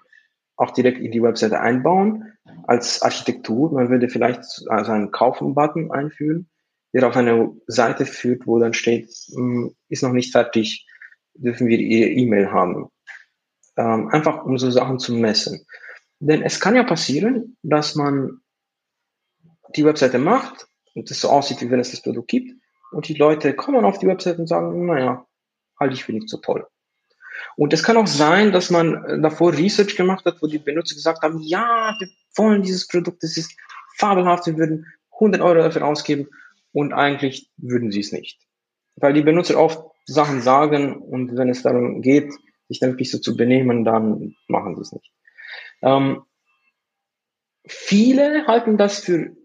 [0.56, 2.34] auch direkt in die Webseite einbauen
[2.66, 3.72] als Architektur.
[3.72, 6.50] Man würde vielleicht also einen Kaufen-Button einführen,
[6.94, 10.88] der auf eine Seite führt, wo dann steht, hm, ist noch nicht fertig,
[11.36, 12.90] dürfen wir Ihre E-Mail haben.
[13.76, 15.66] Ähm, einfach um so Sachen zu messen.
[16.20, 18.42] Denn es kann ja passieren, dass man
[19.76, 22.54] die Webseite macht und es so aussieht, wie wenn es das Produkt gibt
[22.92, 25.27] und die Leute kommen auf die Webseite und sagen, naja,
[25.80, 26.66] halte ich für nicht so toll.
[27.56, 31.22] Und es kann auch sein, dass man davor Research gemacht hat, wo die Benutzer gesagt
[31.22, 33.56] haben, ja, wir wollen dieses Produkt, das ist
[33.98, 36.28] fabelhaft, wir würden 100 Euro dafür ausgeben
[36.72, 38.40] und eigentlich würden sie es nicht.
[38.96, 42.32] Weil die Benutzer oft Sachen sagen und wenn es darum geht,
[42.68, 45.12] sich dann wirklich so zu benehmen, dann machen sie es nicht.
[45.82, 46.24] Ähm,
[47.66, 49.36] viele halten das für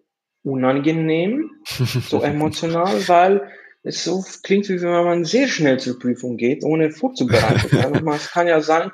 [0.43, 3.51] unangenehm, so emotional, weil
[3.83, 8.09] es so klingt, wie wenn man sehr schnell zur Prüfung geht, ohne vorzubereiten.
[8.09, 8.93] es kann ja sein,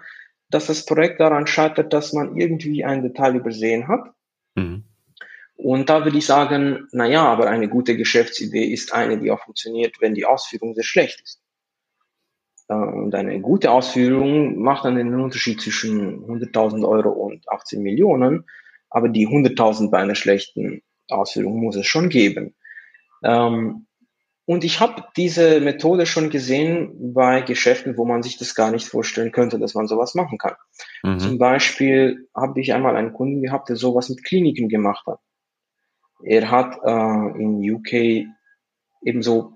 [0.50, 4.12] dass das Projekt daran scheitert, dass man irgendwie ein Detail übersehen hat.
[4.54, 4.84] Mhm.
[5.56, 9.42] Und da würde ich sagen, na ja, aber eine gute Geschäftsidee ist eine, die auch
[9.42, 11.42] funktioniert, wenn die Ausführung sehr schlecht ist.
[12.68, 18.44] Äh, und eine gute Ausführung macht dann den Unterschied zwischen 100.000 Euro und 18 Millionen.
[18.88, 22.54] Aber die 100.000 bei einer schlechten Ausführung muss es schon geben.
[23.24, 23.87] Ähm,
[24.48, 28.88] und ich habe diese Methode schon gesehen bei Geschäften, wo man sich das gar nicht
[28.88, 30.54] vorstellen könnte, dass man sowas machen kann.
[31.02, 31.18] Mhm.
[31.18, 35.18] Zum Beispiel habe ich einmal einen Kunden gehabt, der sowas mit Kliniken gemacht hat.
[36.22, 38.26] Er hat äh, in UK
[39.02, 39.52] ebenso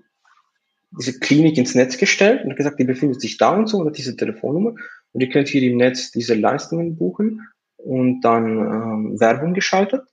[0.91, 3.87] diese Klinik ins Netz gestellt und hat gesagt, die befindet sich da und so und
[3.87, 4.75] hat diese Telefonnummer
[5.11, 7.41] und ihr könnt hier im Netz diese Leistungen buchen
[7.77, 10.03] und dann ähm, Werbung geschaltet,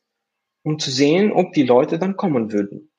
[0.63, 2.91] um zu sehen, ob die Leute dann kommen würden.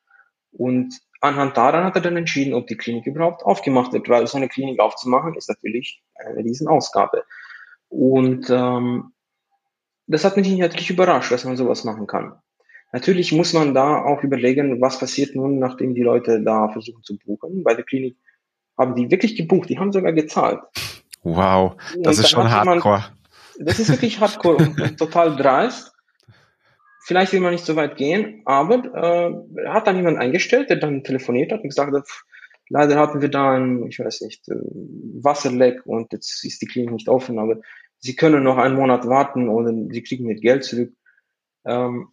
[0.51, 4.37] Und anhand daran hat er dann entschieden, ob die Klinik überhaupt aufgemacht wird, weil so
[4.37, 7.23] eine Klinik aufzumachen ist natürlich eine Riesenausgabe.
[7.87, 9.13] Und ähm,
[10.07, 12.33] das hat mich natürlich überrascht, dass man sowas machen kann.
[12.91, 17.17] Natürlich muss man da auch überlegen, was passiert nun, nachdem die Leute da versuchen zu
[17.17, 17.63] buchen.
[17.63, 18.17] Bei der Klinik
[18.77, 20.59] haben die wirklich gebucht, die haben sogar gezahlt.
[21.23, 23.03] Wow, das ist schon hardcore.
[23.57, 25.90] Jemand, das ist wirklich hardcore und total dreist.
[27.03, 31.03] Vielleicht will man nicht so weit gehen, aber äh, hat dann jemand eingestellt, der dann
[31.03, 32.07] telefoniert hat und gesagt hat,
[32.69, 36.91] leider hatten wir da ein, ich weiß nicht, äh, Wasserleck und jetzt ist die Klinik
[36.91, 37.57] nicht offen, aber
[38.03, 40.93] Sie können noch einen Monat warten oder Sie kriegen ihr Geld zurück.
[41.65, 42.09] Ähm,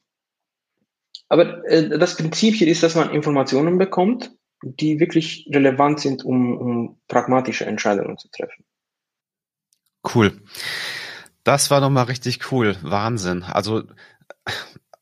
[1.28, 6.56] aber äh, das Prinzip hier ist, dass man Informationen bekommt, die wirklich relevant sind, um,
[6.56, 8.64] um pragmatische Entscheidungen zu treffen.
[10.14, 10.40] Cool.
[11.44, 12.76] Das war nochmal richtig cool.
[12.82, 13.42] Wahnsinn.
[13.42, 13.84] Also,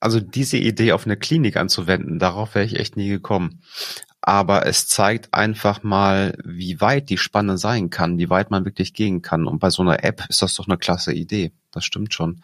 [0.01, 3.62] also diese Idee auf eine Klinik anzuwenden, darauf wäre ich echt nie gekommen.
[4.21, 8.93] Aber es zeigt einfach mal, wie weit die Spanne sein kann, wie weit man wirklich
[8.93, 9.47] gehen kann.
[9.47, 11.53] Und bei so einer App ist das doch eine klasse Idee.
[11.71, 12.43] Das stimmt schon.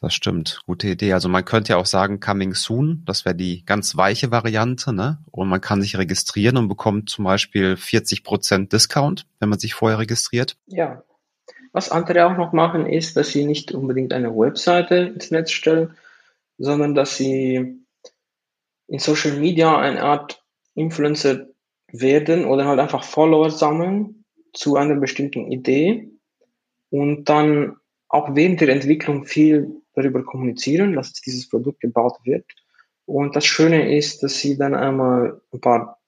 [0.00, 1.14] Das stimmt, gute Idee.
[1.14, 5.18] Also man könnte ja auch sagen Coming Soon, das wäre die ganz weiche Variante, ne?
[5.30, 9.72] Und man kann sich registrieren und bekommt zum Beispiel 40 Prozent Discount, wenn man sich
[9.72, 10.58] vorher registriert.
[10.66, 11.02] Ja.
[11.74, 15.96] Was andere auch noch machen, ist, dass sie nicht unbedingt eine Webseite ins Netz stellen,
[16.56, 17.84] sondern dass sie
[18.86, 20.40] in Social Media eine Art
[20.76, 21.48] Influencer
[21.88, 26.12] werden oder halt einfach Follower sammeln zu einer bestimmten Idee
[26.90, 27.76] und dann
[28.08, 32.46] auch während der Entwicklung viel darüber kommunizieren, dass dieses Produkt gebaut wird.
[33.04, 36.00] Und das Schöne ist, dass sie dann einmal ein paar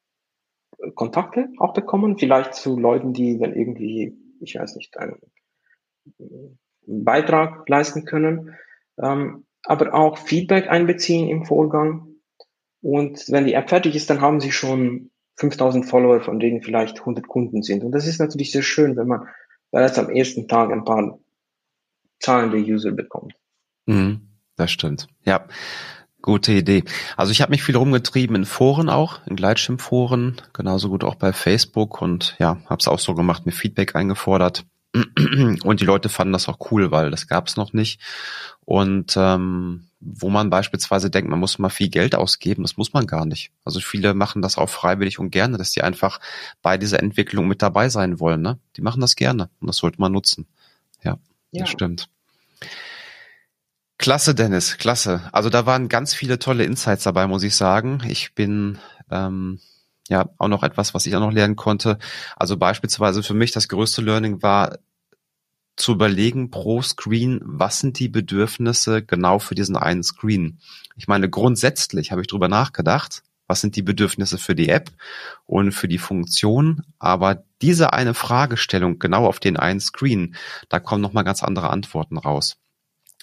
[0.94, 5.18] Kontakte auch bekommen, vielleicht zu Leuten, die dann irgendwie, ich weiß nicht, einen
[6.86, 8.54] Beitrag leisten können,
[9.02, 12.08] ähm, aber auch Feedback einbeziehen im Vorgang.
[12.82, 17.00] Und wenn die App fertig ist, dann haben sie schon 5000 Follower, von denen vielleicht
[17.00, 17.84] 100 Kunden sind.
[17.84, 19.26] Und das ist natürlich sehr schön, wenn man
[19.70, 21.18] bereits am ersten Tag ein paar
[22.20, 23.34] zahlende User bekommt.
[23.86, 25.08] Mhm, das stimmt.
[25.24, 25.46] Ja.
[26.22, 26.82] Gute Idee.
[27.16, 31.32] Also ich habe mich viel rumgetrieben in Foren auch, in Gleitschirmforen, genauso gut auch bei
[31.32, 34.64] Facebook und ja, habe es auch so gemacht, mir Feedback eingefordert.
[34.94, 38.00] Und die Leute fanden das auch cool, weil das gab es noch nicht.
[38.64, 43.06] Und ähm, wo man beispielsweise denkt, man muss mal viel Geld ausgeben, das muss man
[43.06, 43.50] gar nicht.
[43.64, 46.20] Also viele machen das auch freiwillig und gerne, dass die einfach
[46.62, 48.42] bei dieser Entwicklung mit dabei sein wollen.
[48.42, 48.58] Ne?
[48.76, 50.46] Die machen das gerne und das sollte man nutzen.
[51.02, 51.18] Ja,
[51.50, 51.60] ja.
[51.60, 52.08] das stimmt.
[53.98, 55.22] Klasse, Dennis, klasse.
[55.32, 58.02] Also da waren ganz viele tolle Insights dabei, muss ich sagen.
[58.06, 58.78] Ich bin
[59.10, 59.60] ähm,
[60.08, 61.98] ja auch noch etwas, was ich auch noch lernen konnte.
[62.36, 64.78] Also beispielsweise für mich das größte Learning war
[65.76, 70.58] zu überlegen pro Screen, was sind die Bedürfnisse genau für diesen einen Screen.
[70.96, 74.90] Ich meine, grundsätzlich habe ich drüber nachgedacht, was sind die Bedürfnisse für die App
[75.44, 80.34] und für die Funktion, aber diese eine Fragestellung genau auf den einen Screen,
[80.68, 82.56] da kommen nochmal ganz andere Antworten raus.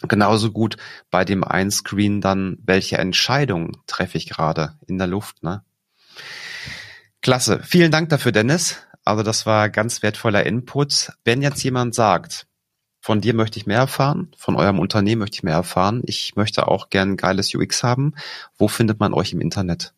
[0.01, 0.77] Genauso gut
[1.11, 5.63] bei dem einen Screen dann, welche Entscheidung treffe ich gerade in der Luft, ne?
[7.23, 7.61] Klasse.
[7.63, 8.85] Vielen Dank dafür, Dennis.
[9.05, 11.13] Also das war ganz wertvoller Input.
[11.23, 12.47] Wenn jetzt jemand sagt,
[12.99, 16.67] von dir möchte ich mehr erfahren, von eurem Unternehmen möchte ich mehr erfahren, ich möchte
[16.67, 18.13] auch gern geiles UX haben,
[18.57, 19.93] wo findet man euch im Internet?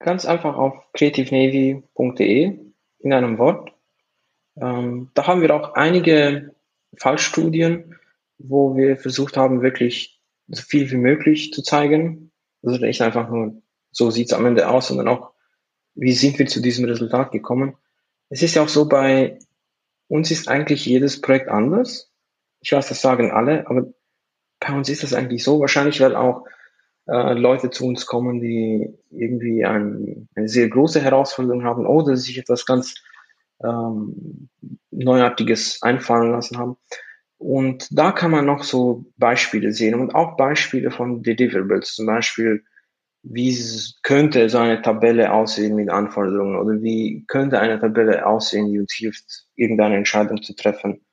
[0.00, 2.58] Ganz einfach auf creativenavy.de
[2.98, 3.70] in einem Wort.
[4.56, 6.56] Ähm, da haben wir auch einige
[6.96, 8.00] Fallstudien,
[8.38, 12.32] wo wir versucht haben, wirklich so viel wie möglich zu zeigen.
[12.64, 15.33] Also nicht einfach nur, so sieht es am Ende aus, sondern auch
[15.94, 17.76] wie sind wir zu diesem Resultat gekommen?
[18.28, 19.38] Es ist ja auch so, bei
[20.08, 22.10] uns ist eigentlich jedes Projekt anders.
[22.60, 23.86] Ich weiß, das sagen alle, aber
[24.60, 25.60] bei uns ist das eigentlich so.
[25.60, 26.46] Wahrscheinlich, weil auch
[27.06, 32.38] äh, Leute zu uns kommen, die irgendwie ein, eine sehr große Herausforderung haben oder sich
[32.38, 32.94] etwas ganz
[33.62, 34.48] ähm,
[34.90, 36.76] Neuartiges einfallen lassen haben.
[37.38, 42.64] Und da kann man noch so Beispiele sehen und auch Beispiele von Deliverables, zum Beispiel
[43.24, 43.58] wie
[44.02, 48.92] könnte so eine Tabelle aussehen mit Anforderungen oder wie könnte eine Tabelle aussehen, die uns
[48.92, 51.04] hilft, irgendeine Entscheidung zu treffen.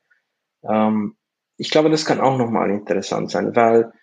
[0.63, 1.15] Ähm,
[1.55, 3.93] ich glaube, das kann auch nochmal interessant sein, weil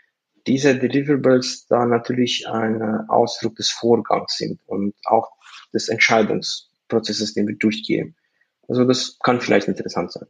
[0.46, 5.30] diese Deliverables da natürlich ein Ausdruck des Vorgangs sind und auch
[5.74, 8.16] des Entscheidungsprozesses, den wir durchgehen.
[8.68, 10.28] Also das kann vielleicht interessant sein.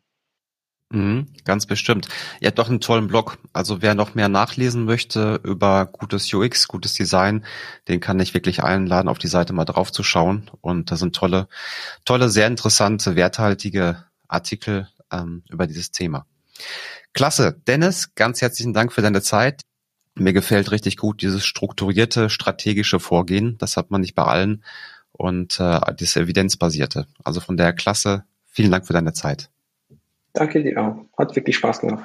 [0.91, 2.09] Mhm, ganz bestimmt.
[2.41, 3.39] Ihr habt doch einen tollen Blog.
[3.53, 7.45] Also wer noch mehr nachlesen möchte über gutes UX, gutes Design,
[7.89, 10.51] den kann ich wirklich einladen, auf die Seite mal drauf zu schauen.
[10.63, 11.49] Und da sind tolle,
[12.07, 16.27] tolle, sehr interessante, werthaltige Artikel ähm, über dieses Thema.
[17.13, 17.61] Klasse.
[17.67, 19.61] Dennis, ganz herzlichen Dank für deine Zeit.
[20.15, 23.59] Mir gefällt richtig gut dieses strukturierte, strategische Vorgehen.
[23.59, 24.65] Das hat man nicht bei allen.
[25.13, 27.07] Und äh, das evidenzbasierte.
[27.25, 29.51] Also von der Klasse, vielen Dank für deine Zeit.
[30.39, 31.05] Danke dir auch.
[31.19, 32.05] Hat wirklich Spaß gemacht.